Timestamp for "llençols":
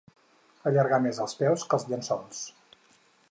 1.91-2.43